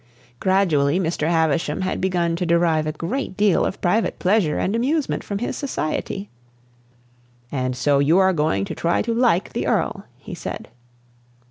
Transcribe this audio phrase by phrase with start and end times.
[0.39, 1.29] Gradually Mr.
[1.29, 5.55] Havisham had begun to derive a great deal of private pleasure and amusement from his
[5.55, 6.27] society.
[7.51, 10.69] "And so you are going to try to like the Earl," he said.